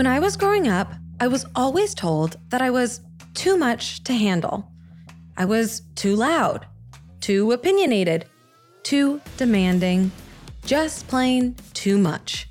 [0.00, 3.02] When I was growing up, I was always told that I was
[3.34, 4.66] too much to handle.
[5.36, 6.64] I was too loud,
[7.20, 8.24] too opinionated,
[8.82, 10.10] too demanding,
[10.64, 12.48] just plain too much.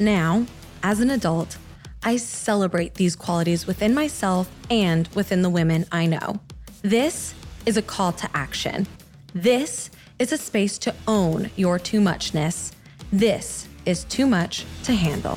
[0.00, 0.46] Now,
[0.82, 1.58] as an adult,
[2.02, 6.40] I celebrate these qualities within myself and within the women I know.
[6.80, 7.34] This
[7.66, 8.86] is a call to action.
[9.34, 12.72] This is a space to own your too muchness.
[13.12, 15.36] This is too much to handle.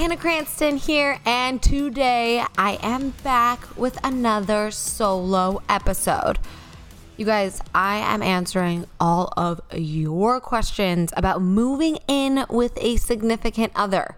[0.00, 6.38] Hannah Cranston here, and today I am back with another solo episode.
[7.18, 13.72] You guys, I am answering all of your questions about moving in with a significant
[13.76, 14.16] other.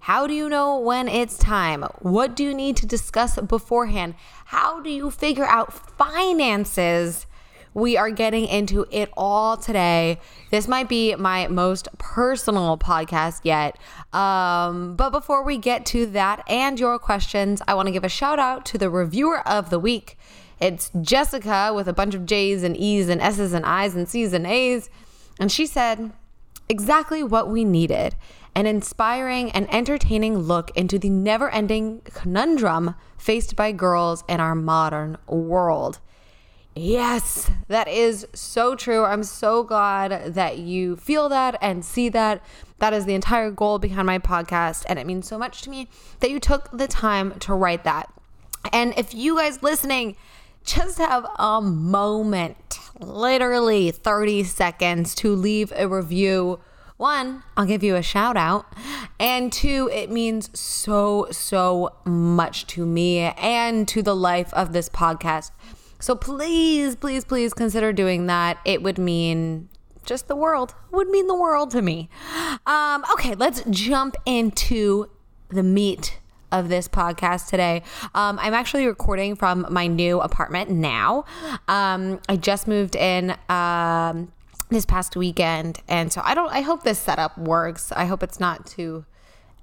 [0.00, 1.84] How do you know when it's time?
[2.00, 4.16] What do you need to discuss beforehand?
[4.46, 7.26] How do you figure out finances?
[7.72, 10.18] We are getting into it all today.
[10.50, 13.78] This might be my most personal podcast yet.
[14.12, 18.08] Um, but before we get to that and your questions, I want to give a
[18.08, 20.18] shout out to the reviewer of the week.
[20.58, 24.32] It's Jessica with a bunch of J's and E's and S's and I's and C's
[24.32, 24.90] and A's.
[25.38, 26.12] And she said,
[26.68, 28.14] exactly what we needed
[28.54, 34.56] an inspiring and entertaining look into the never ending conundrum faced by girls in our
[34.56, 36.00] modern world.
[36.74, 39.04] Yes, that is so true.
[39.04, 42.42] I'm so glad that you feel that and see that.
[42.78, 44.84] That is the entire goal behind my podcast.
[44.88, 45.88] And it means so much to me
[46.20, 48.12] that you took the time to write that.
[48.72, 50.16] And if you guys listening
[50.64, 56.60] just have a moment, literally 30 seconds to leave a review,
[56.96, 58.66] one, I'll give you a shout out.
[59.18, 64.88] And two, it means so, so much to me and to the life of this
[64.88, 65.50] podcast.
[66.00, 68.58] So please, please, please consider doing that.
[68.64, 69.68] It would mean
[70.04, 72.08] just the world, would mean the world to me.
[72.66, 75.10] Um, okay, let's jump into
[75.50, 76.18] the meat
[76.50, 77.82] of this podcast today.
[78.14, 81.24] Um, I'm actually recording from my new apartment now.
[81.68, 83.36] Um, I just moved in.
[83.48, 84.32] Um,
[84.70, 88.38] this past weekend and so i don't i hope this setup works i hope it's
[88.38, 89.04] not too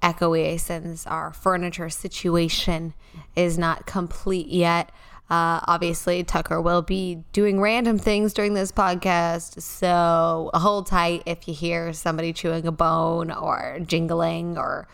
[0.02, 2.92] echoey since our furniture situation
[3.34, 4.92] is not complete yet
[5.30, 9.60] uh, obviously, Tucker will be doing random things during this podcast.
[9.60, 14.88] So hold tight if you hear somebody chewing a bone or jingling or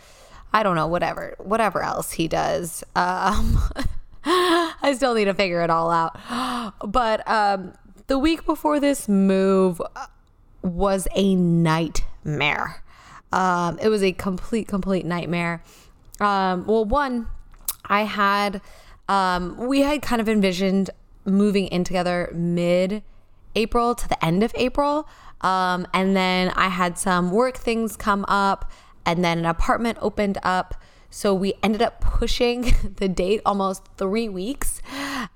[0.52, 2.82] I don't know, whatever, whatever else he does.
[2.96, 3.60] Um,
[4.24, 6.18] I still need to figure it all out.
[6.84, 7.74] But um,
[8.08, 9.80] the week before this move
[10.62, 12.82] was a nightmare.
[13.32, 15.62] Um, it was a complete, complete nightmare.
[16.20, 17.28] Um, well, one,
[17.84, 18.60] I had
[19.08, 20.90] um, we had kind of envisioned
[21.24, 23.02] moving in together mid
[23.54, 25.08] April to the end of April.
[25.40, 28.70] Um, and then I had some work things come up,
[29.04, 30.74] and then an apartment opened up.
[31.10, 34.80] So we ended up pushing the date almost three weeks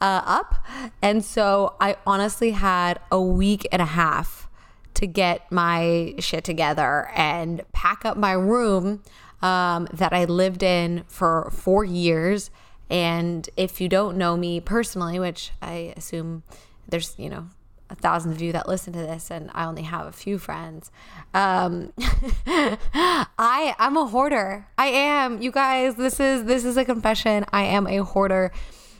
[0.00, 0.66] uh, up.
[1.02, 4.48] And so I honestly had a week and a half
[4.94, 9.02] to get my shit together and pack up my room
[9.40, 12.50] um, that I lived in for four years
[12.90, 16.42] and if you don't know me personally, which I assume
[16.88, 17.48] there's, you know,
[17.90, 20.90] a thousand of you that listen to this and I only have a few friends.
[21.32, 21.92] Um,
[22.46, 24.66] I I'm a hoarder.
[24.76, 25.40] I am.
[25.40, 27.44] You guys, this is this is a confession.
[27.52, 28.52] I am a hoarder.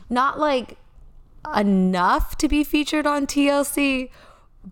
[0.09, 0.77] Not like
[1.55, 4.09] enough to be featured on TLC,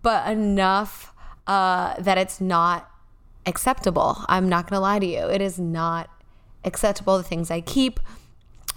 [0.02, 1.12] but enough
[1.46, 2.90] uh, that it's not
[3.46, 4.24] acceptable.
[4.28, 5.28] I'm not going to lie to you.
[5.28, 6.10] It is not
[6.64, 8.00] acceptable the things I keep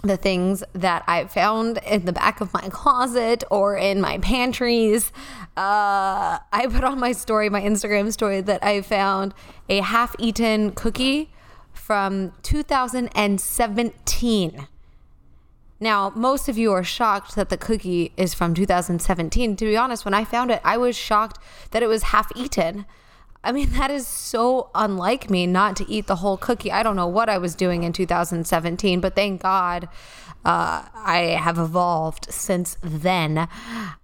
[0.02, 5.12] the things that I found in the back of my closet or in my pantries.
[5.56, 9.32] Uh, I put on my story, my Instagram story, that I found
[9.68, 11.30] a half eaten cookie
[11.72, 14.66] from 2017.
[15.78, 19.56] Now, most of you are shocked that the cookie is from 2017.
[19.56, 21.40] To be honest, when I found it, I was shocked
[21.72, 22.86] that it was half eaten.
[23.44, 26.70] I mean, that is so unlike me not to eat the whole cookie.
[26.70, 29.88] I don't know what I was doing in 2017, but thank God
[30.44, 33.48] uh, I have evolved since then.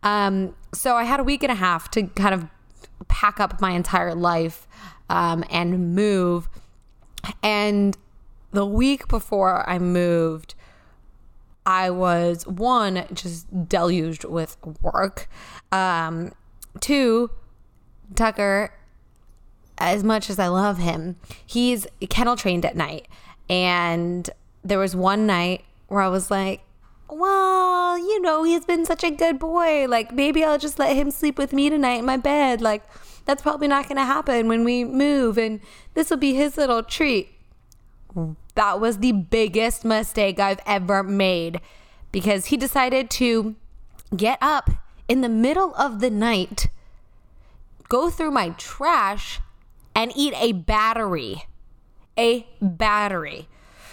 [0.03, 2.47] Um, so I had a week and a half to kind of
[3.07, 4.67] pack up my entire life
[5.09, 6.49] um, and move.
[7.43, 7.97] And
[8.53, 10.55] the week before I moved,
[11.65, 15.29] I was one, just deluged with work.
[15.71, 16.33] Um,
[16.81, 17.31] two,
[18.15, 18.73] Tucker
[19.79, 23.09] as much as I love him, he's kennel trained at night.
[23.49, 24.29] And
[24.63, 26.63] there was one night where I was like,
[27.09, 29.87] well, you know, he's been such a good boy.
[29.89, 32.61] Like, maybe I'll just let him sleep with me tonight in my bed.
[32.61, 32.83] Like,
[33.25, 35.61] that's probably not going to happen when we move, and
[35.95, 37.31] this will be his little treat.
[38.55, 41.61] That was the biggest mistake I've ever made
[42.11, 43.55] because he decided to
[44.17, 44.71] get up
[45.09, 46.69] in the middle of the night,
[47.89, 49.41] go through my trash,
[49.99, 51.43] and eat a battery.
[52.17, 53.49] A battery.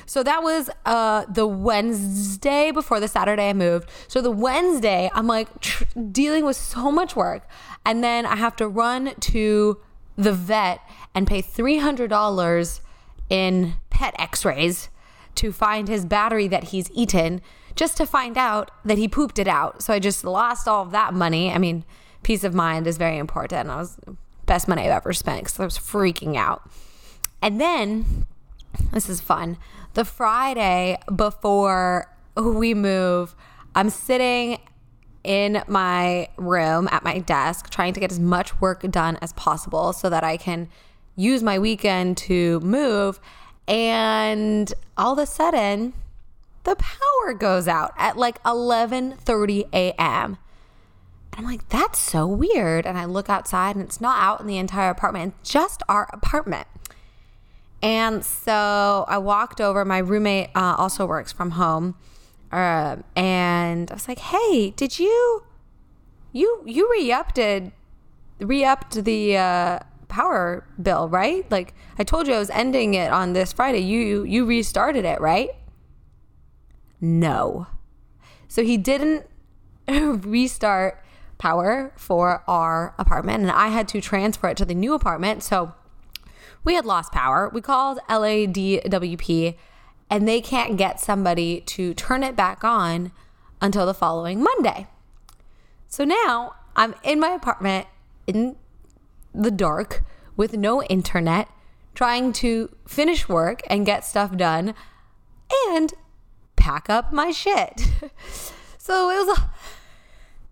[0.05, 3.89] So that was uh, the Wednesday before the Saturday I moved.
[4.07, 7.49] So the Wednesday, I'm like tr- dealing with so much work.
[7.87, 9.81] And then I have to run to
[10.15, 10.79] the vet
[11.15, 12.79] and pay $300
[13.31, 14.89] in pet x rays
[15.33, 17.41] to find his battery that he's eaten
[17.75, 19.81] just to find out that he pooped it out.
[19.81, 21.51] So I just lost all of that money.
[21.51, 21.83] I mean,
[22.21, 23.69] peace of mind is very important.
[23.71, 23.97] I was
[24.45, 26.69] best money I've ever spent because I was freaking out.
[27.41, 28.25] And then
[28.91, 29.57] this is fun.
[29.93, 33.35] The Friday before we move,
[33.73, 34.59] I'm sitting
[35.23, 39.91] in my room at my desk trying to get as much work done as possible
[39.91, 40.69] so that I can
[41.15, 43.19] use my weekend to move
[43.67, 45.93] and all of a sudden
[46.63, 50.37] the power goes out at like 11:30 a.m.
[51.35, 52.85] And I'm like, that's so weird.
[52.85, 56.09] And I look outside and it's not out in the entire apartment, it's just our
[56.13, 56.67] apartment.
[57.81, 59.83] And so I walked over.
[59.83, 61.95] My roommate uh, also works from home,
[62.51, 65.43] uh, and I was like, "Hey, did you
[66.31, 67.37] you you re-upped
[68.39, 71.49] re-upped the uh, power bill, right?
[71.51, 73.81] Like I told you I was ending it on this Friday.
[73.81, 75.49] You you restarted it, right?"
[76.99, 77.67] No.
[78.47, 79.27] So he didn't
[79.87, 81.04] restart
[81.37, 85.43] power for our apartment, and I had to transfer it to the new apartment.
[85.43, 85.73] So
[86.63, 87.49] we had lost power.
[87.53, 89.55] We called LADWP
[90.09, 93.11] and they can't get somebody to turn it back on
[93.61, 94.87] until the following Monday.
[95.87, 97.87] So now I'm in my apartment
[98.27, 98.55] in
[99.33, 100.03] the dark
[100.35, 101.47] with no internet,
[101.93, 104.73] trying to finish work and get stuff done
[105.67, 105.93] and
[106.55, 107.79] pack up my shit.
[108.77, 109.49] so it was a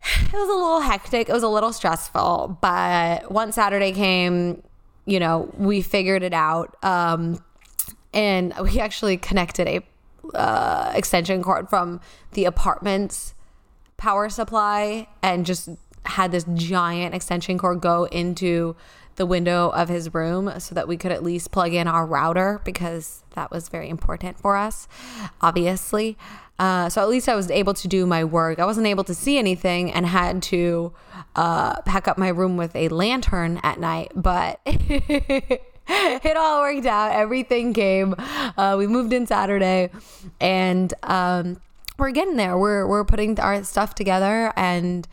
[0.04, 1.30] it was a little hectic.
[1.30, 4.62] It was a little stressful, but once Saturday came,
[5.06, 6.76] you know, we figured it out.
[6.84, 7.44] Um,
[8.14, 9.82] and we actually connected a
[10.36, 12.00] uh, extension cord from
[12.32, 13.34] the apartment's
[13.98, 15.70] power supply and just
[16.06, 18.76] had this giant extension cord go into
[19.16, 22.62] the window of his room so that we could at least plug in our router
[22.64, 24.88] because that was very important for us,
[25.42, 26.18] obviously.
[26.60, 28.60] Uh, so at least I was able to do my work.
[28.60, 30.94] I wasn't able to see anything and had to
[31.36, 34.60] uh, pack up my room with a lantern at night, but.
[35.88, 37.12] it all worked out.
[37.12, 38.16] Everything came.
[38.18, 39.90] Uh, we moved in Saturday,
[40.40, 41.60] and um,
[41.98, 42.58] we're getting there.
[42.58, 45.08] We're we're putting our stuff together and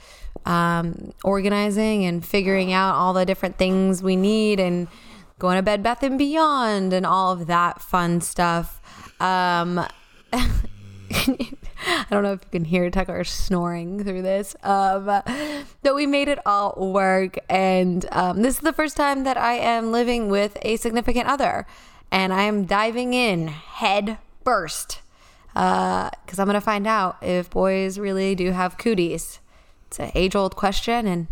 [0.46, 4.88] um, organizing and figuring out all the different things we need and
[5.38, 8.80] going to Bed Bath and Beyond and all of that fun stuff.
[9.20, 9.86] Um,
[11.86, 14.54] I don't know if you can hear Tucker snoring through this.
[14.62, 15.06] Um,
[15.82, 17.38] but we made it all work.
[17.48, 21.66] And um, this is the first time that I am living with a significant other.
[22.12, 25.00] And I am diving in head first.
[25.60, 29.40] Because uh, I'm going to find out if boys really do have cooties.
[29.88, 31.06] It's an age old question.
[31.06, 31.26] And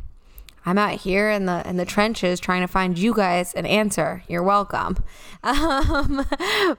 [0.66, 4.23] I'm out here in the in the trenches trying to find you guys an answer.
[4.28, 5.02] You're welcome.
[5.44, 6.26] Um,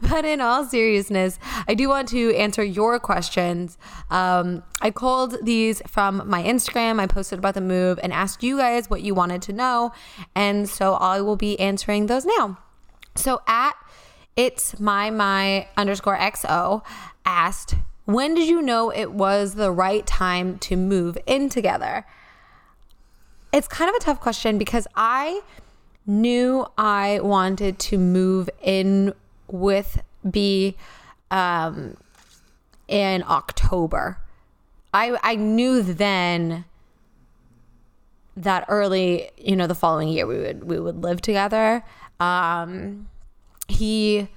[0.02, 3.78] but in all seriousness, I do want to answer your questions.
[4.10, 7.00] Um, I called these from my Instagram.
[7.00, 9.94] I posted about the move and asked you guys what you wanted to know,
[10.36, 12.60] and so I will be answering those now.
[13.16, 13.76] So at
[14.40, 16.82] it's my my underscore xo
[17.26, 22.06] asked, when did you know it was the right time to move in together?
[23.52, 25.42] it's kind of a tough question because I
[26.06, 29.14] knew I wanted to move in
[29.48, 30.76] with B
[31.32, 31.98] um,
[32.88, 34.18] in October.
[34.94, 36.66] I I knew then
[38.38, 41.84] that early, you know, the following year we would we would live together.
[42.20, 43.08] Um,
[43.70, 44.28] he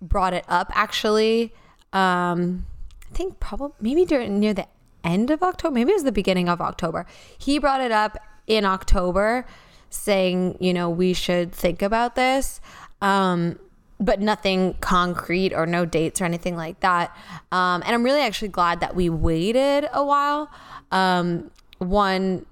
[0.00, 1.52] brought it up actually.
[1.92, 2.66] Um,
[3.10, 4.66] I think probably maybe during near the
[5.04, 7.06] end of October, maybe it was the beginning of October.
[7.38, 9.46] He brought it up in October
[9.90, 12.60] saying, you know, we should think about this.
[13.00, 13.58] Um,
[14.00, 17.16] but nothing concrete or no dates or anything like that.
[17.52, 20.50] Um, and I'm really actually glad that we waited a while.
[20.90, 22.46] Um, one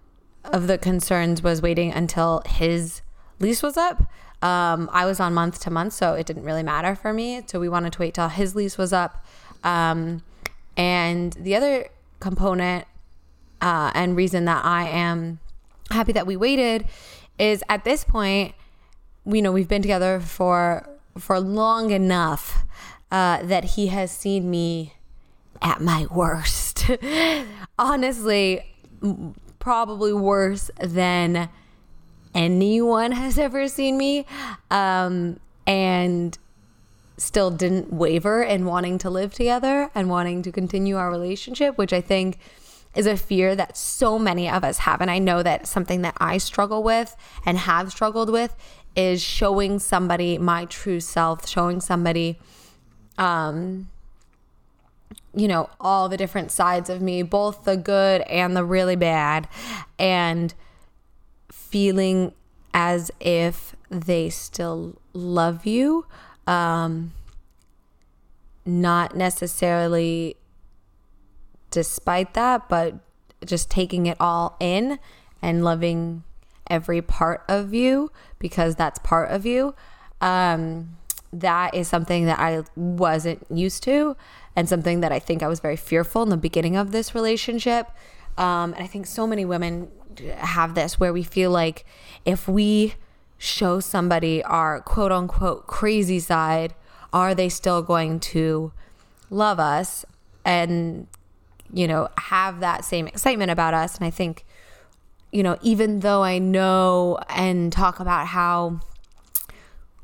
[0.44, 3.02] of the concerns was waiting until his
[3.40, 4.04] lease was up.
[4.42, 7.42] Um, I was on month to month, so it didn't really matter for me.
[7.46, 9.24] So we wanted to wait till his lease was up.
[9.64, 10.22] Um,
[10.76, 11.88] And the other
[12.20, 12.86] component
[13.60, 15.40] uh, and reason that I am
[15.90, 16.86] happy that we waited
[17.38, 18.54] is at this point,
[19.26, 22.64] you know, we've been together for for long enough
[23.10, 24.94] uh, that he has seen me
[25.60, 26.88] at my worst.
[27.78, 28.64] Honestly,
[29.58, 31.50] probably worse than
[32.34, 34.26] anyone has ever seen me.
[34.70, 36.36] Um, and
[37.16, 41.92] still didn't waver in wanting to live together and wanting to continue our relationship, which
[41.92, 42.38] I think
[42.94, 45.00] is a fear that so many of us have.
[45.00, 47.14] And I know that something that I struggle with
[47.46, 48.56] and have struggled with
[48.96, 52.38] is showing somebody my true self, showing somebody,
[53.16, 53.88] um,
[55.34, 59.46] you know, all the different sides of me, both the good and the really bad,
[59.98, 60.52] and
[61.70, 62.32] feeling
[62.74, 66.06] as if they still love you.
[66.46, 67.12] Um,
[68.64, 70.36] not necessarily
[71.70, 72.94] despite that, but
[73.44, 74.98] just taking it all in
[75.42, 76.24] and loving
[76.68, 79.74] every part of you because that's part of you.
[80.20, 80.96] Um,
[81.32, 84.16] that is something that I wasn't used to
[84.56, 87.90] and something that I think I was very fearful in the beginning of this relationship.
[88.36, 89.90] Um, and I think so many women
[90.36, 91.84] have this where we feel like
[92.24, 92.94] if we
[93.38, 96.74] show somebody our quote unquote crazy side,
[97.12, 98.72] are they still going to
[99.30, 100.04] love us
[100.44, 101.06] and,
[101.72, 103.96] you know, have that same excitement about us?
[103.96, 104.44] And I think,
[105.32, 108.80] you know, even though I know and talk about how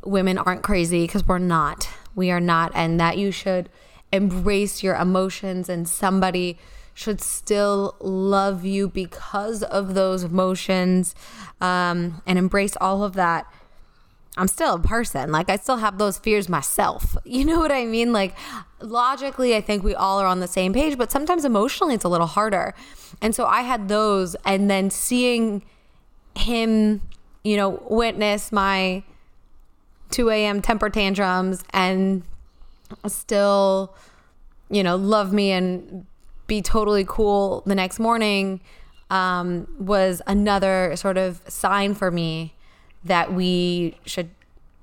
[0.05, 3.69] women aren't crazy, because we're not, we are not, and that you should
[4.13, 6.59] embrace your emotions and somebody
[6.97, 11.15] should still love you because of those emotions
[11.61, 13.47] um, and embrace all of that.
[14.39, 15.31] I'm still a person.
[15.31, 17.17] Like, I still have those fears myself.
[17.27, 18.15] You know what I mean?
[18.15, 18.35] Like,
[18.81, 22.09] logically, I think we all are on the same page, but sometimes emotionally, it's a
[22.09, 22.75] little harder.
[23.21, 25.63] And so I had those, and then seeing
[26.35, 27.03] him,
[27.45, 29.03] you know, witness my
[30.13, 30.63] 2 a.m.
[30.63, 32.23] temper tantrums and
[33.07, 33.95] still,
[34.71, 36.07] you know, love me and
[36.47, 38.61] be totally cool the next morning
[39.11, 42.55] um, was another sort of sign for me
[43.05, 44.31] that we should,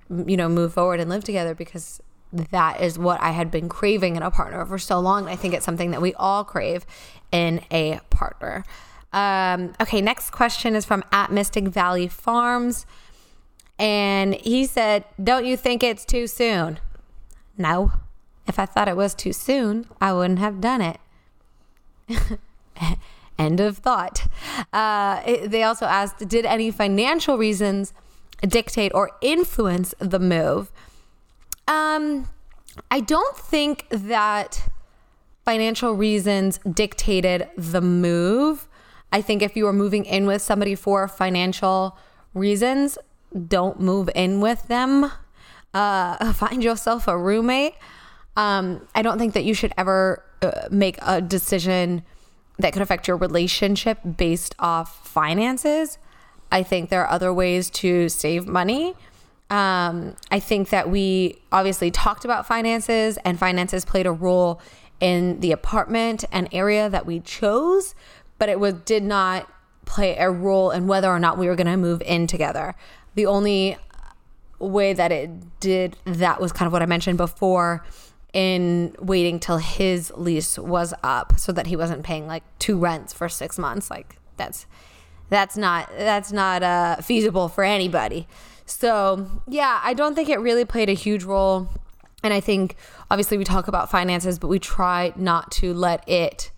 [0.09, 2.01] you know, move forward and live together because
[2.31, 5.27] that is what I had been craving in a partner for so long.
[5.27, 6.85] I think it's something that we all crave
[7.31, 8.63] in a partner.
[9.11, 12.85] Um, okay, next question is from at Mystic Valley Farms.
[13.77, 16.79] And he said, Don't you think it's too soon?
[17.57, 17.93] No.
[18.47, 20.99] If I thought it was too soon, I wouldn't have done it.
[23.39, 24.27] End of thought.
[24.71, 27.93] Uh, they also asked Did any financial reasons
[28.41, 30.71] dictate or influence the move?
[31.67, 32.29] Um,
[32.91, 34.69] I don't think that
[35.45, 38.67] financial reasons dictated the move.
[39.11, 41.97] I think if you were moving in with somebody for financial
[42.33, 42.97] reasons,
[43.47, 45.11] don't move in with them.
[45.73, 47.75] Uh, find yourself a roommate.
[48.35, 52.03] Um, I don't think that you should ever uh, make a decision
[52.59, 55.97] that could affect your relationship based off finances.
[56.51, 58.95] I think there are other ways to save money.
[59.49, 64.61] Um, I think that we obviously talked about finances, and finances played a role
[64.99, 67.93] in the apartment and area that we chose,
[68.39, 69.49] but it was did not
[69.85, 72.73] play a role in whether or not we were going to move in together.
[73.15, 73.77] The only
[74.59, 77.83] way that it did that was kind of what I mentioned before
[78.33, 83.13] in waiting till his lease was up so that he wasn't paying like two rents
[83.13, 83.91] for six months.
[83.91, 84.65] Like that's
[85.29, 88.27] that's not that's not uh, feasible for anybody.
[88.65, 91.69] So yeah, I don't think it really played a huge role.
[92.23, 92.75] And I think
[93.11, 96.51] obviously we talk about finances, but we try not to let it.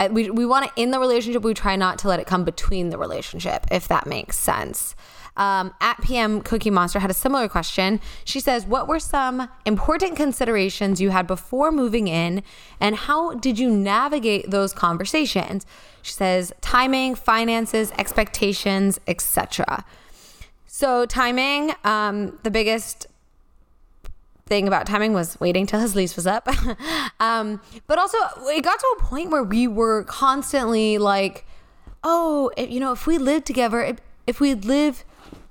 [0.00, 1.42] Uh, we, we want to in the relationship.
[1.42, 4.96] We try not to let it come between the relationship, if that makes sense.
[5.38, 8.00] Um, at PM Cookie Monster had a similar question.
[8.24, 12.42] She says, What were some important considerations you had before moving in,
[12.80, 15.64] and how did you navigate those conversations?
[16.02, 19.84] She says, Timing, finances, expectations, etc.
[20.66, 23.06] So, timing, um, the biggest
[24.46, 26.48] thing about timing was waiting till his lease was up.
[27.20, 31.46] um, but also, it got to a point where we were constantly like,
[32.02, 35.04] oh, if, you know, if we lived together, if, if we live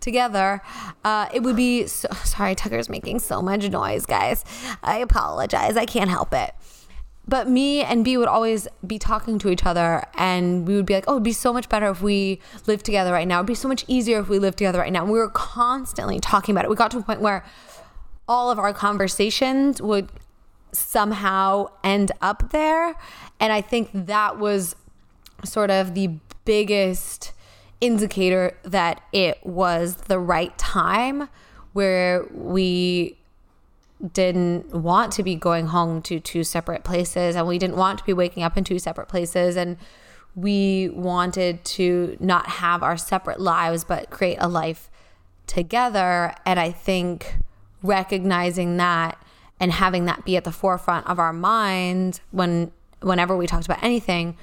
[0.07, 0.61] together,
[1.03, 2.55] uh, it would be so, sorry.
[2.55, 4.43] Tucker's making so much noise, guys.
[4.81, 5.77] I apologize.
[5.77, 6.55] I can't help it.
[7.27, 10.93] But me and B would always be talking to each other, and we would be
[10.93, 13.39] like, "Oh, it'd be so much better if we lived together right now.
[13.39, 16.19] It'd be so much easier if we lived together right now." And we were constantly
[16.21, 16.69] talking about it.
[16.69, 17.43] We got to a point where
[18.29, 20.09] all of our conversations would
[20.71, 22.95] somehow end up there.
[23.39, 24.75] And I think that was
[25.43, 26.11] sort of the
[26.45, 27.33] biggest
[27.79, 31.29] indicator that it was the right time
[31.73, 33.17] where we
[34.13, 38.05] didn't want to be going home to two separate places and we didn't want to
[38.05, 39.55] be waking up in two separate places.
[39.55, 39.77] And
[40.35, 44.89] we wanted to not have our separate lives but create a life
[45.47, 46.35] together.
[46.45, 47.37] And i think
[47.83, 49.17] recognizing that
[49.59, 53.81] and having that be at the forefront of our mind when whenever we talked about
[53.83, 54.37] anything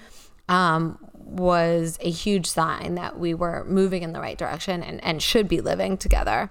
[0.48, 5.22] um, was a huge sign that we were moving in the right direction and, and
[5.22, 6.50] should be living together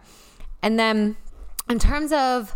[0.64, 1.18] and then
[1.70, 2.56] in terms of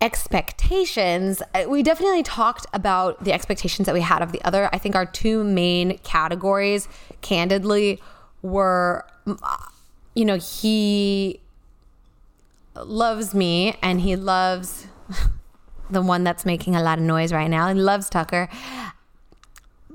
[0.00, 4.68] expectations, uh, we definitely talked about the expectations that we had of the other.
[4.72, 6.86] I think our two main categories,
[7.22, 8.00] candidly,
[8.42, 9.06] were,
[10.14, 11.40] you know, he
[12.76, 14.86] loves me and he loves
[15.90, 17.68] the one that's making a lot of noise right now.
[17.68, 18.50] He loves Tucker.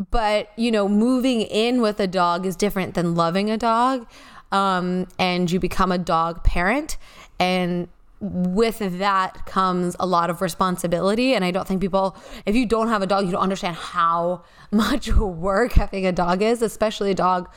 [0.09, 4.07] But, you know, moving in with a dog is different than loving a dog.
[4.51, 6.97] Um, and you become a dog parent.
[7.39, 7.87] And
[8.21, 11.33] with that comes a lot of responsibility.
[11.33, 12.15] And I don't think people,
[12.45, 16.41] if you don't have a dog, you don't understand how much work having a dog
[16.41, 17.49] is, especially a dog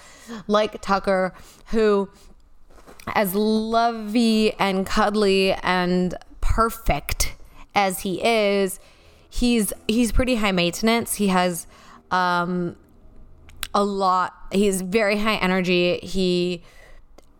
[0.47, 1.35] like Tucker,
[1.67, 2.09] who,
[3.15, 7.35] as lovey and cuddly and perfect
[7.75, 8.81] as he is,
[9.29, 11.15] he's he's pretty high maintenance.
[11.15, 11.67] He has
[12.15, 12.77] um,
[13.73, 14.35] a lot.
[14.53, 15.99] He's very high energy.
[16.03, 16.63] He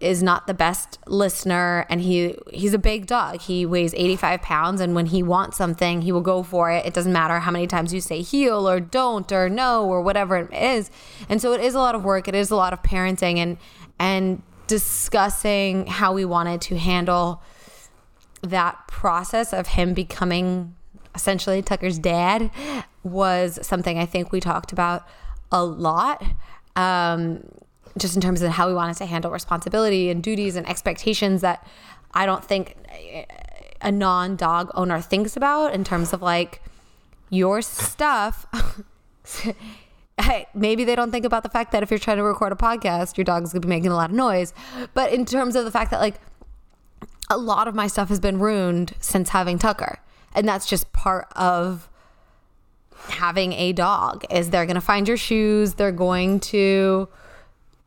[0.01, 4.81] is not the best listener and he he's a big dog he weighs 85 pounds
[4.83, 7.67] and when he wants something he will go for it it doesn't matter how many
[7.67, 10.91] times you say heel or don't or no or whatever it is
[11.29, 13.57] and so it is a lot of work it is a lot of parenting and
[13.99, 17.41] and discussing how we wanted to handle
[18.43, 20.75] that process of him becoming
[21.15, 22.51] essentially Tucker's dad
[23.03, 25.07] was something I think we talked about
[25.53, 26.23] a lot
[26.77, 27.45] um,
[27.97, 31.67] just in terms of how we wanted to handle responsibility and duties and expectations that
[32.13, 32.77] I don't think
[33.81, 36.61] a non dog owner thinks about in terms of like
[37.31, 38.47] your stuff.
[40.55, 43.17] maybe they don't think about the fact that if you're trying to record a podcast,
[43.17, 44.53] your dog's gonna be making a lot of noise.
[44.95, 46.21] But in terms of the fact that like
[47.31, 49.99] a lot of my stuff has been ruined since having Tucker.
[50.35, 51.89] And that's just part of
[53.09, 57.09] having a dog is they're going to find your shoes, they're going to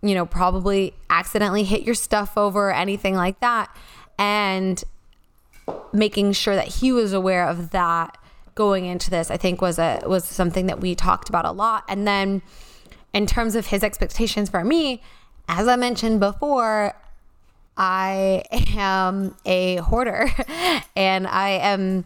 [0.02, 3.76] you know, probably accidentally hit your stuff over or anything like that.
[4.20, 4.84] And
[5.92, 8.18] making sure that he was aware of that
[8.56, 11.84] going into this, I think was a was something that we talked about a lot.
[11.88, 12.42] And then
[13.14, 15.02] in terms of his expectations for me,
[15.48, 16.94] as I mentioned before,
[17.76, 18.44] I
[18.76, 20.30] am a hoarder
[20.96, 22.06] and I am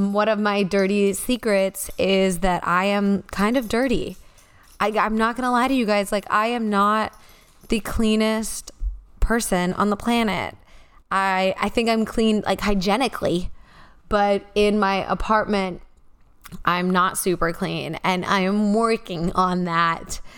[0.00, 4.16] one of my dirty secrets is that I am kind of dirty.
[4.78, 6.10] I, I'm not going to lie to you guys.
[6.10, 7.12] Like, I am not
[7.68, 8.72] the cleanest
[9.20, 10.56] person on the planet.
[11.10, 13.50] I, I think I'm clean, like hygienically,
[14.08, 15.82] but in my apartment,
[16.64, 20.20] I'm not super clean and I am working on that.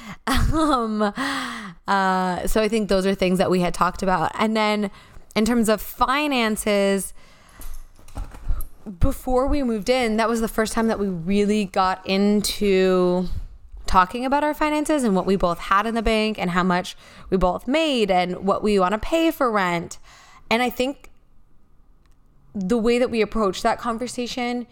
[0.52, 4.30] Um, uh, so I think those are things that we had talked about.
[4.38, 4.90] And then
[5.34, 7.12] in terms of finances,
[9.00, 13.28] before we moved in, that was the first time that we really got into
[13.86, 16.96] talking about our finances and what we both had in the bank and how much
[17.30, 19.98] we both made and what we want to pay for rent.
[20.50, 21.10] And I think
[22.54, 24.66] the way that we approached that conversation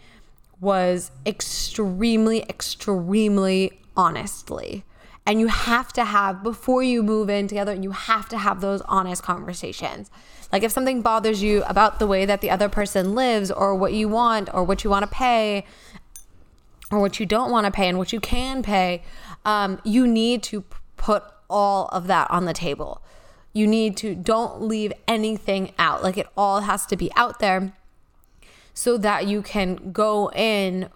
[0.59, 4.83] was extremely, extremely honestly.
[5.25, 8.81] And you have to have, before you move in together, you have to have those
[8.81, 10.09] honest conversations.
[10.51, 13.93] Like if something bothers you about the way that the other person lives or what
[13.93, 15.65] you want or what you want to pay,
[16.91, 19.01] or what you don't want to pay and what you can pay,
[19.45, 20.63] um, you need to
[20.97, 23.01] put all of that on the table.
[23.53, 26.03] You need to don't leave anything out.
[26.03, 27.73] Like it all has to be out there
[28.73, 30.89] so that you can go in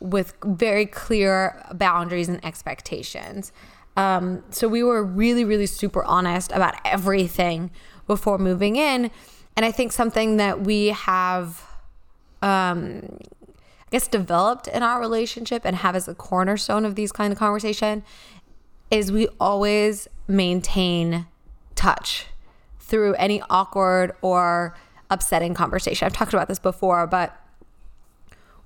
[0.00, 3.52] with very clear boundaries and expectations.
[3.96, 7.70] Um, so we were really, really super honest about everything
[8.10, 9.08] before moving in.
[9.56, 11.64] And I think something that we have
[12.42, 13.20] um,
[13.86, 17.38] I guess developed in our relationship and have as a cornerstone of these kind of
[17.38, 18.02] conversation
[18.90, 21.26] is we always maintain
[21.76, 22.26] touch
[22.80, 24.76] through any awkward or
[25.08, 26.06] upsetting conversation.
[26.06, 27.36] I've talked about this before, but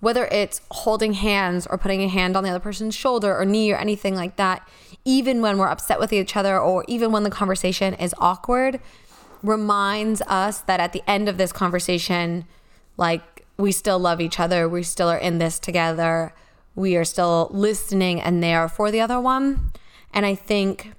[0.00, 3.72] whether it's holding hands or putting a hand on the other person's shoulder or knee
[3.72, 4.66] or anything like that,
[5.04, 8.80] even when we're upset with each other or even when the conversation is awkward,
[9.44, 12.46] reminds us that at the end of this conversation,
[12.96, 14.68] like we still love each other.
[14.68, 16.34] We still are in this together.
[16.74, 19.72] We are still listening and there for the other one.
[20.12, 20.92] And I think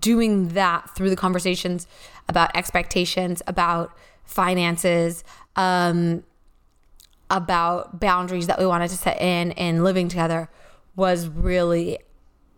[0.00, 1.86] doing that through the conversations
[2.28, 5.22] about expectations, about finances,
[5.56, 6.24] um,
[7.30, 10.48] about boundaries that we wanted to set in and living together
[10.96, 11.98] was really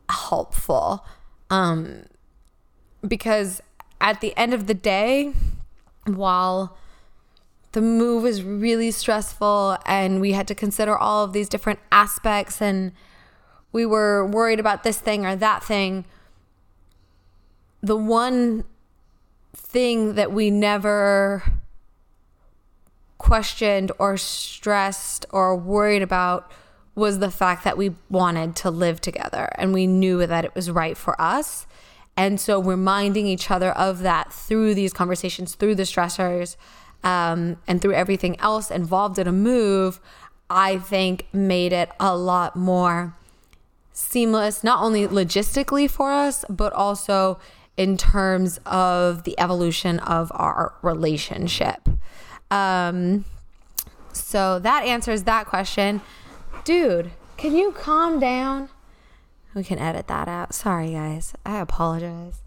[0.09, 1.05] helpful.
[1.51, 2.05] Um,
[3.07, 3.63] because
[4.01, 5.33] at the end of the day,
[6.07, 6.77] while
[7.73, 12.63] the move was really stressful and we had to consider all of these different aspects
[12.63, 12.93] and
[13.73, 16.05] we were worried about this thing or that thing,
[17.83, 18.65] the one
[19.55, 21.43] thing that we never
[23.19, 26.51] questioned or stressed or worried about
[26.95, 30.71] was the fact that we wanted to live together and we knew that it was
[30.71, 31.67] right for us.
[32.17, 36.57] And so reminding each other of that through these conversations, through the stressors,
[37.05, 40.01] um, and through everything else involved in a move,
[40.49, 43.15] I think made it a lot more
[43.93, 47.39] seamless, not only logistically for us, but also
[47.77, 51.89] in terms of the evolution of our relationship.
[52.51, 53.25] Um,
[54.13, 56.01] so that answers that question.
[56.65, 58.69] Dude, can you calm down?
[59.57, 60.53] We can edit that out.
[60.53, 61.33] Sorry, guys.
[61.47, 62.43] I apologize.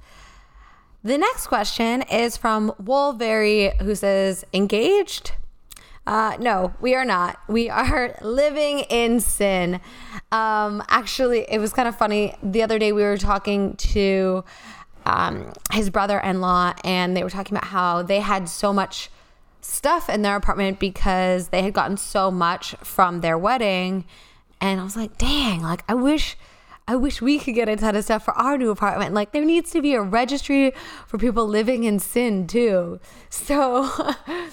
[1.03, 5.31] The next question is from Woolberry, who says, engaged?
[6.05, 7.39] Uh, no, we are not.
[7.47, 9.81] We are living in sin.
[10.31, 12.35] Um, actually, it was kind of funny.
[12.43, 14.43] The other day, we were talking to
[15.07, 19.09] um, his brother in law, and they were talking about how they had so much
[19.61, 24.05] stuff in their apartment because they had gotten so much from their wedding.
[24.61, 26.37] And I was like, dang, like, I wish
[26.89, 29.13] I wish we could get a ton of stuff for our new apartment.
[29.13, 30.73] Like there needs to be a registry
[31.06, 32.99] for people living in sin too.
[33.30, 33.88] So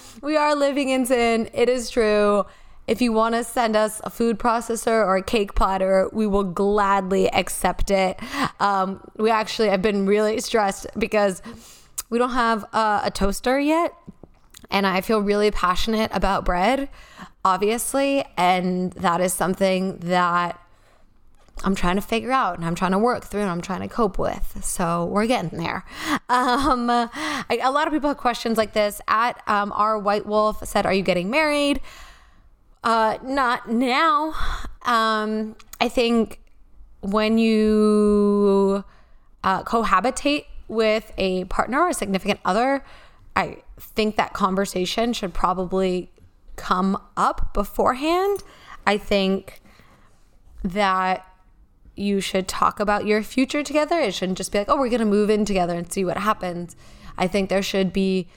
[0.21, 1.49] we are living in sin.
[1.51, 2.45] It is true.
[2.85, 6.43] If you want to send us a food processor or a cake platter, we will
[6.43, 8.19] gladly accept it.
[8.59, 11.41] Um, we actually have been really stressed because
[12.11, 13.95] we don't have uh, a toaster yet.
[14.69, 16.87] And I feel really passionate about bread,
[17.43, 18.23] obviously.
[18.37, 20.61] And that is something that
[21.63, 23.87] I'm trying to figure out and I'm trying to work through and I'm trying to
[23.87, 24.63] cope with.
[24.63, 25.83] So we're getting there.
[26.29, 28.99] Um, I, a lot of people have questions like this.
[29.07, 31.79] At um, our White Wolf said, Are you getting married?
[32.83, 34.33] Uh, not now.
[34.81, 36.41] Um, I think
[36.99, 38.83] when you
[39.43, 42.83] uh, cohabitate with a partner or a significant other,
[43.35, 46.11] I think that conversation should probably
[46.57, 48.43] come up beforehand.
[48.85, 49.61] I think
[50.63, 51.25] that
[51.97, 53.99] you should talk about your future together.
[53.99, 56.17] It shouldn't just be like, oh, we're going to move in together and see what
[56.17, 56.75] happens.
[57.17, 58.27] I think there should be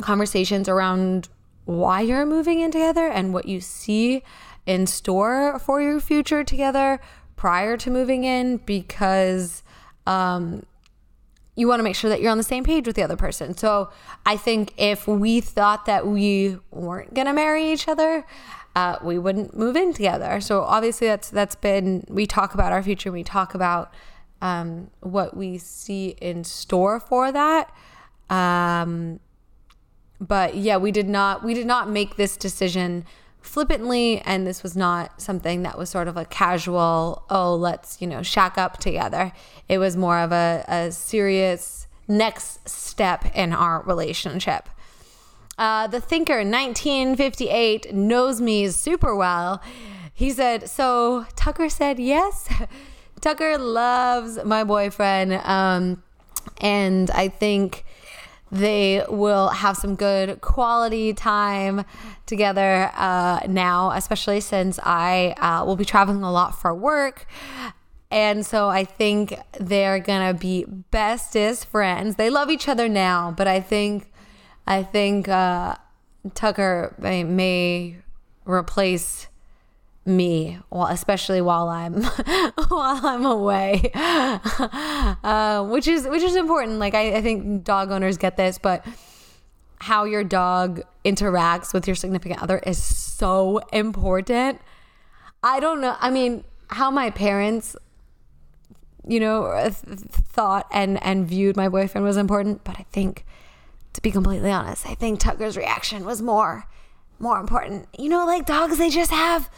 [0.00, 1.28] conversations around
[1.64, 4.22] why you're moving in together and what you see
[4.66, 7.00] in store for your future together
[7.36, 9.62] prior to moving in because
[10.06, 10.64] um,
[11.54, 13.56] you want to make sure that you're on the same page with the other person.
[13.56, 13.90] So
[14.24, 18.24] I think if we thought that we weren't going to marry each other,
[18.74, 20.40] uh, we wouldn't move in together.
[20.40, 23.12] So obviously that's that's been we talk about our future.
[23.12, 23.92] We talk about
[24.40, 27.72] um, what we see in store for that.
[28.30, 29.20] Um,
[30.20, 33.04] but yeah, we did not we did not make this decision
[33.42, 38.06] flippantly and this was not something that was sort of a casual oh let's you
[38.06, 39.32] know shack up together
[39.68, 44.68] it was more of a, a serious next step in our relationship
[45.62, 49.62] uh, the thinker 1958 knows me super well.
[50.12, 52.48] He said, So Tucker said yes.
[53.20, 55.34] Tucker loves my boyfriend.
[55.34, 56.02] Um,
[56.60, 57.84] and I think
[58.50, 61.84] they will have some good quality time
[62.26, 67.28] together uh, now, especially since I uh, will be traveling a lot for work.
[68.10, 72.16] And so I think they're to be bestest friends.
[72.16, 74.11] They love each other now, but I think
[74.66, 75.76] I think uh,
[76.34, 77.96] Tucker may, may,
[78.44, 79.28] replace
[80.04, 82.02] me, especially while I'm
[82.68, 86.78] while I'm away, uh, which is which is important.
[86.78, 88.84] Like I, I think dog owners get this, but
[89.78, 94.60] how your dog interacts with your significant other is so important.
[95.42, 95.96] I don't know.
[96.00, 97.76] I mean, how my parents,
[99.06, 103.24] you know, th- thought and and viewed my boyfriend was important, but I think
[103.92, 104.86] to be completely honest.
[104.86, 106.66] I think Tucker's reaction was more
[107.18, 107.86] more important.
[107.96, 109.48] You know, like dogs, they just have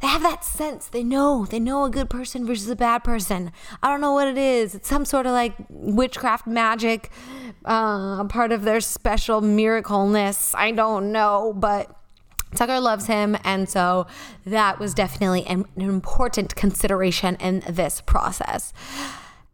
[0.00, 0.86] they have that sense.
[0.86, 1.44] They know.
[1.44, 3.52] They know a good person versus a bad person.
[3.82, 4.74] I don't know what it is.
[4.74, 7.10] It's some sort of like witchcraft magic,
[7.66, 10.54] uh, part of their special miracleness.
[10.54, 11.94] I don't know, but
[12.54, 14.06] Tucker loves him, and so
[14.46, 18.72] that was definitely an, an important consideration in this process.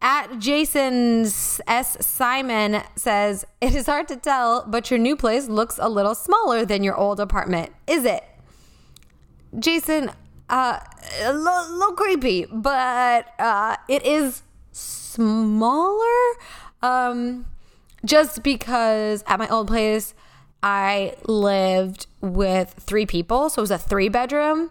[0.02, 1.96] At Jason's S.
[2.04, 6.64] Simon says, It is hard to tell, but your new place looks a little smaller
[6.64, 7.72] than your old apartment.
[7.86, 8.22] Is it?
[9.58, 10.10] Jason,
[10.50, 10.80] uh,
[11.22, 16.34] a little, little creepy, but uh, it is smaller.
[16.82, 17.46] Um,
[18.04, 20.14] just because at my old place,
[20.62, 24.70] I lived with three people, so it was a three bedroom.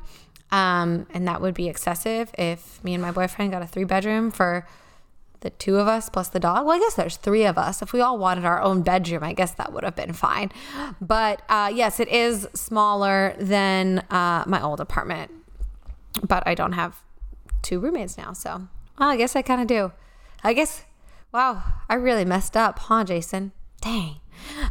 [0.51, 4.31] Um, and that would be excessive if me and my boyfriend got a three bedroom
[4.31, 4.67] for
[5.41, 6.65] the two of us plus the dog.
[6.65, 7.81] Well, I guess there's three of us.
[7.81, 10.51] If we all wanted our own bedroom, I guess that would have been fine.
[11.01, 15.31] But uh, yes, it is smaller than uh, my old apartment.
[16.27, 17.01] But I don't have
[17.61, 18.33] two roommates now.
[18.33, 18.67] So
[18.97, 19.91] well, I guess I kind of do.
[20.43, 20.83] I guess,
[21.33, 23.51] wow, I really messed up, huh, Jason?
[23.81, 24.17] Dang.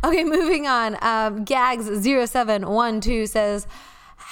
[0.02, 0.94] Okay, moving on.
[0.94, 3.66] Um, Gags0712 says,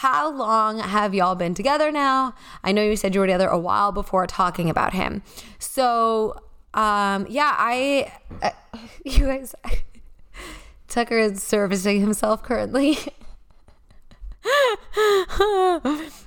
[0.02, 2.34] how long have y'all been together now?
[2.64, 5.22] I know you said you were together a while before talking about him.
[5.60, 6.42] So,
[6.74, 8.12] um, yeah, I,
[8.42, 8.50] uh,
[9.04, 9.54] you guys,
[10.88, 12.98] Tucker is servicing himself currently.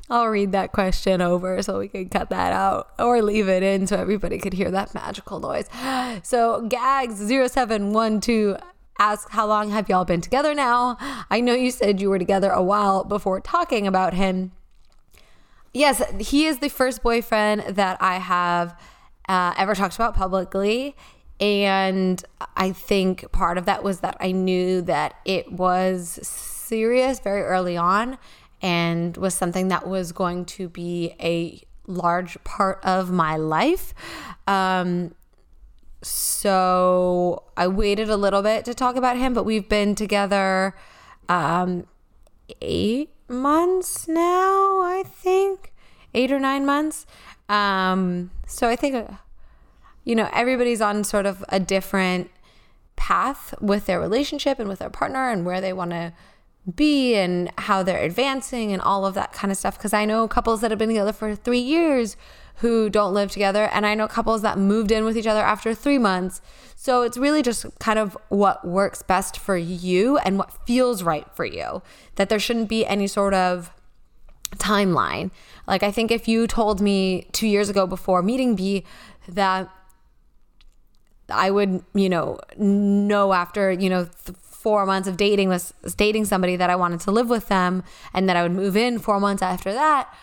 [0.09, 3.88] I'll read that question over so we can cut that out or leave it in
[3.88, 5.67] so everybody could hear that magical noise.
[6.23, 8.61] So, Gags0712
[8.99, 10.97] ask how long have y'all been together now?
[11.29, 14.51] I know you said you were together a while before talking about him.
[15.73, 18.79] Yes, he is the first boyfriend that I have
[19.27, 20.95] uh, ever talked about publicly.
[21.39, 22.23] And
[22.55, 27.75] I think part of that was that I knew that it was serious very early
[27.75, 28.17] on
[28.62, 33.93] and was something that was going to be a large part of my life.
[34.47, 35.13] Um,
[36.05, 40.75] so I waited a little bit to talk about him, but we've been together
[41.27, 41.87] um,
[42.61, 45.73] eight months now, I think,
[46.13, 47.07] eight or nine months.
[47.49, 49.15] Um, so I think, uh,
[50.03, 52.29] you know, everybody's on sort of a different
[52.95, 56.13] path with their relationship and with their partner and where they want to
[56.75, 59.75] be and how they're advancing and all of that kind of stuff.
[59.75, 62.15] Because I know couples that have been together for three years
[62.57, 63.69] who don't live together.
[63.73, 66.41] And I know couples that moved in with each other after three months.
[66.75, 71.27] So it's really just kind of what works best for you and what feels right
[71.35, 71.81] for you.
[72.15, 73.71] That there shouldn't be any sort of
[74.57, 75.31] timeline.
[75.67, 78.83] Like, I think if you told me two years ago before meeting B
[79.27, 79.69] that
[81.29, 86.25] I would, you know, know after, you know, th- four months of dating was dating
[86.25, 89.19] somebody that I wanted to live with them and that I would move in four
[89.19, 90.13] months after that,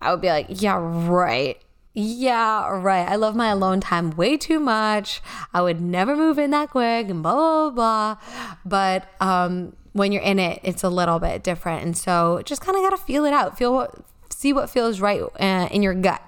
[0.00, 1.58] I would be like, yeah, right
[1.94, 3.08] yeah, right.
[3.08, 5.20] I love my alone time way too much.
[5.52, 8.16] I would never move in that quick and blah, blah, blah.
[8.64, 11.84] But um, when you're in it, it's a little bit different.
[11.84, 13.58] And so just kind of got to feel it out.
[13.58, 13.94] Feel what,
[14.30, 16.22] see what feels right uh, in your gut.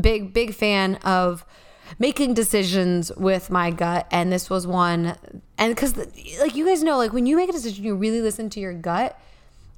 [0.00, 1.44] Big, big fan of
[1.98, 4.06] making decisions with my gut.
[4.10, 5.16] And this was one.
[5.58, 5.96] And because,
[6.40, 8.72] like, you guys know, like, when you make a decision, you really listen to your
[8.72, 9.20] gut.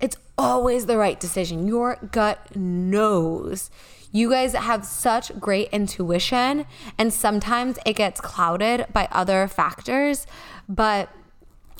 [0.00, 1.66] It's always the right decision.
[1.66, 3.70] Your gut knows
[4.12, 6.66] you guys have such great intuition,
[6.98, 10.26] and sometimes it gets clouded by other factors.
[10.68, 11.10] But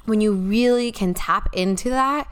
[0.05, 2.29] when you really can tap into that,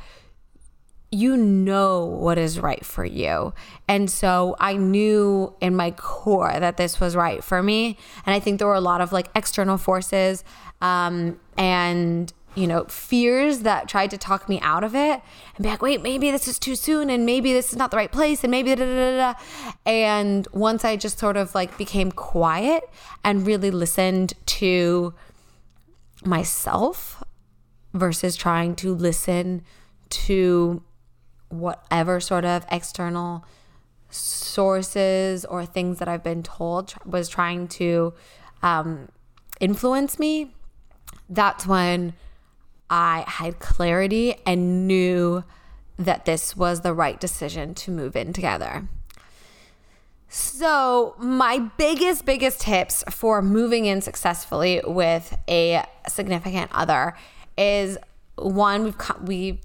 [1.10, 3.54] you know what is right for you.
[3.86, 7.96] And so I knew in my core that this was right for me.
[8.26, 10.42] And I think there were a lot of like external forces
[10.80, 15.20] um, and you know, fears that tried to talk me out of it
[15.56, 17.96] and be like, wait, maybe this is too soon and maybe this is not the
[17.96, 19.40] right place and maybe da da da da.
[19.84, 22.88] And once I just sort of like became quiet
[23.24, 25.14] and really listened to
[26.24, 27.22] myself
[27.92, 29.62] versus trying to listen
[30.10, 30.82] to
[31.48, 33.44] whatever sort of external
[34.10, 38.14] sources or things that I've been told was trying to
[38.62, 39.08] um,
[39.60, 40.54] influence me,
[41.28, 42.14] that's when
[42.90, 45.44] I had clarity and knew
[45.98, 48.88] that this was the right decision to move in together.
[50.28, 57.14] So, my biggest, biggest tips for moving in successfully with a significant other
[57.56, 57.96] is
[58.34, 59.60] one, we've, we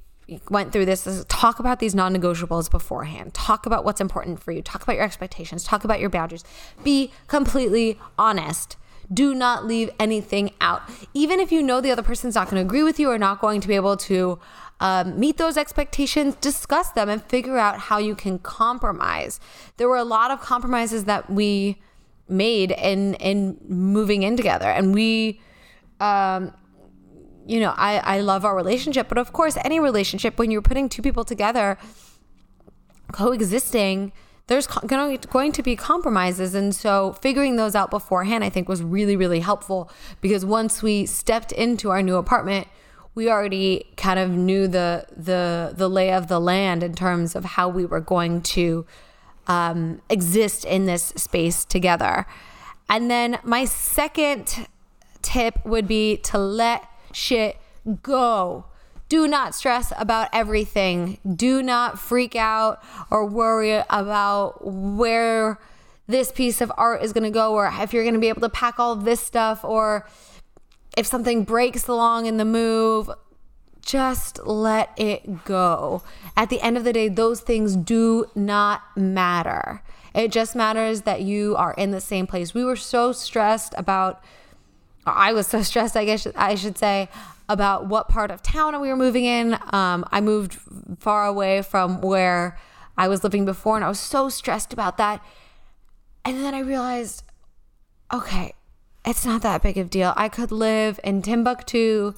[0.50, 3.34] went through this is talk about these non-negotiables beforehand.
[3.34, 4.62] Talk about what's important for you.
[4.62, 5.64] Talk about your expectations.
[5.64, 6.44] Talk about your boundaries.
[6.84, 8.78] Be completely honest
[9.12, 10.84] do not leave anything out.
[11.14, 13.40] Even if you know the other person's not going to agree with you or not
[13.40, 14.40] going to be able to
[14.80, 19.40] um, meet those expectations, discuss them, and figure out how you can compromise.
[19.78, 21.82] There were a lot of compromises that we
[22.28, 25.42] made in in moving in together, and we,
[26.00, 26.54] um,
[27.46, 30.88] you know, I I love our relationship, but of course, any relationship when you're putting
[30.88, 31.78] two people together,
[33.12, 34.14] coexisting
[34.50, 36.56] there's going to be compromises.
[36.56, 41.06] And so figuring those out beforehand, I think was really, really helpful because once we
[41.06, 42.68] stepped into our new apartment,
[43.14, 47.46] we already kind of knew the the the lay of the land in terms of
[47.46, 48.86] how we were going to
[49.48, 52.26] um, exist in this space together.
[52.90, 54.68] And then my second
[55.22, 57.58] tip would be to let shit
[58.02, 58.66] go.
[59.10, 61.18] Do not stress about everything.
[61.36, 65.60] Do not freak out or worry about where
[66.08, 68.42] this piece of art is going to go or if you're going to be able
[68.42, 70.08] to pack all this stuff or
[70.96, 73.10] if something breaks along in the move.
[73.82, 76.04] Just let it go.
[76.38, 79.82] At the end of the day, those things do not matter.
[80.14, 82.54] It just matters that you are in the same place.
[82.54, 84.22] We were so stressed about
[85.16, 87.10] I was so stressed, I guess I should say,
[87.48, 89.58] about what part of town we were moving in.
[89.74, 90.58] Um, I moved
[91.00, 92.58] far away from where
[92.98, 95.24] I was living before, and I was so stressed about that.
[96.26, 97.24] And then I realized,
[98.14, 98.54] okay,
[99.06, 100.14] it's not that big of a deal.
[100.16, 102.14] I could live in Timbuktu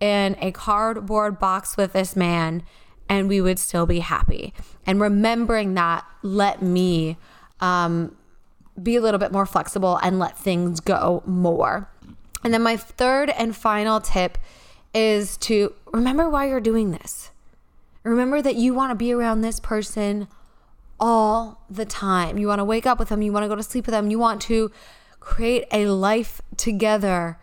[0.00, 2.62] in a cardboard box with this man,
[3.08, 4.54] and we would still be happy.
[4.86, 7.18] And remembering that let me
[7.60, 8.16] um,
[8.82, 11.90] be a little bit more flexible and let things go more.
[12.42, 14.38] And then my third and final tip
[14.94, 17.30] is to remember why you're doing this.
[18.02, 20.26] Remember that you want to be around this person
[20.98, 22.38] all the time.
[22.38, 24.10] You want to wake up with them, you want to go to sleep with them,
[24.10, 24.70] you want to
[25.18, 27.38] create a life together.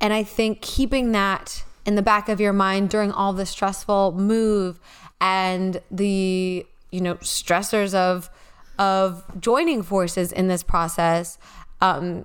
[0.00, 4.12] And I think keeping that in the back of your mind during all the stressful
[4.12, 4.78] move
[5.20, 8.30] and the, you know, stressors of
[8.78, 11.36] of joining forces in this process
[11.82, 12.24] um,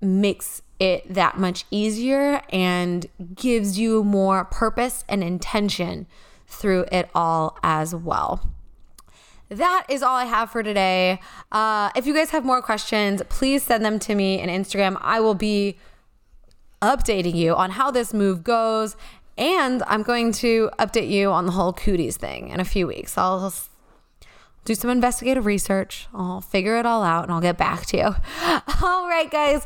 [0.00, 6.06] makes it that much easier and gives you more purpose and intention
[6.46, 8.48] through it all as well.
[9.48, 11.20] That is all I have for today.
[11.50, 14.98] Uh, if you guys have more questions, please send them to me in Instagram.
[15.00, 15.78] I will be
[16.82, 18.96] updating you on how this move goes.
[19.38, 23.16] And I'm going to update you on the whole cooties thing in a few weeks.
[23.16, 23.52] I'll
[24.64, 26.08] do some investigative research.
[26.14, 28.04] I'll figure it all out and I'll get back to you.
[28.82, 29.64] All right, guys.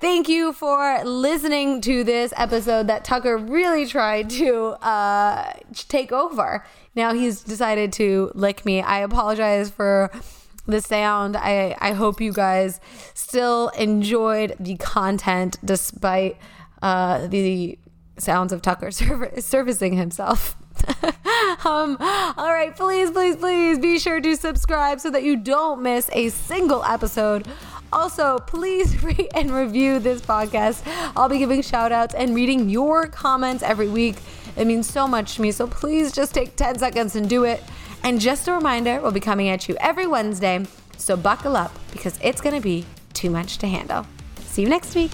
[0.00, 5.52] Thank you for listening to this episode that Tucker really tried to uh,
[5.88, 6.64] take over.
[6.94, 8.80] Now he's decided to lick me.
[8.80, 10.10] I apologize for
[10.66, 11.36] the sound.
[11.36, 12.80] I, I hope you guys
[13.14, 16.38] still enjoyed the content despite
[16.82, 17.78] uh, the
[18.18, 18.90] sounds of Tucker
[19.38, 20.56] servicing himself.
[21.64, 26.10] um, all right, please, please, please be sure to subscribe so that you don't miss
[26.12, 27.46] a single episode.
[27.92, 30.82] Also, please rate and review this podcast.
[31.16, 34.16] I'll be giving shout outs and reading your comments every week.
[34.56, 35.52] It means so much to me.
[35.52, 37.62] So please just take 10 seconds and do it.
[38.02, 40.64] And just a reminder, we'll be coming at you every Wednesday.
[40.96, 44.06] So buckle up because it's going to be too much to handle.
[44.38, 45.10] See you next week.